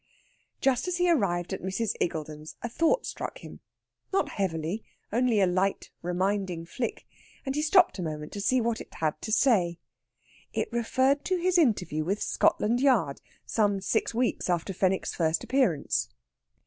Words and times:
Just 0.61 0.87
as 0.87 0.97
he 0.97 1.07
arrived 1.11 1.53
at 1.53 1.61
Mrs. 1.61 1.93
Iggulden's 2.01 2.55
a 2.63 2.69
thought 2.69 3.05
struck 3.05 3.37
him 3.41 3.59
not 4.11 4.29
heavily; 4.29 4.83
only 5.13 5.39
a 5.39 5.45
light, 5.45 5.91
reminding 6.01 6.65
flick 6.65 7.05
and 7.45 7.53
he 7.53 7.61
stopped 7.61 7.99
a 7.99 8.01
minute 8.01 8.31
to 8.31 8.41
see 8.41 8.59
what 8.59 8.81
it 8.81 8.95
had 8.95 9.21
to 9.21 9.31
say. 9.31 9.77
It 10.53 10.69
referred 10.73 11.23
to 11.25 11.37
his 11.37 11.55
interview 11.59 12.03
with 12.03 12.19
Scotland 12.19 12.79
Yard, 12.81 13.21
some 13.45 13.79
six 13.79 14.11
weeks 14.11 14.49
after 14.49 14.73
Fenwick's 14.73 15.13
first 15.13 15.43
appearance. 15.43 16.09